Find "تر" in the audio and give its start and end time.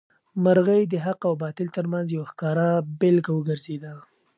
1.77-1.85